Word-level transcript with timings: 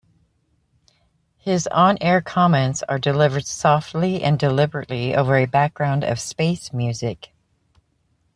His 1.37 1.67
on-air 1.67 2.21
comments 2.21 2.81
are 2.89 2.97
delivered 2.97 3.45
softly 3.45 4.23
and 4.23 4.39
deliberately 4.39 5.15
over 5.15 5.35
a 5.37 5.45
background 5.45 6.03
of 6.03 6.19
space 6.19 6.73
music. 6.73 7.29